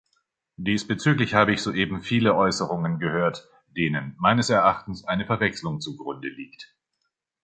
[0.57, 6.75] Diesbezüglich habe ich soeben viele Äußerungen gehört, denen meines Erachtens eine Verwechslung zugrunde liegt.